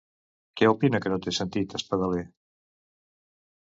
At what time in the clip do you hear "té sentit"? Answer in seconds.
1.27-1.79